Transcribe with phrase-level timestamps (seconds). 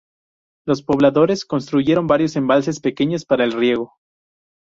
[0.65, 3.99] Los pobladores construyeron varios embalses pequeños para el riego.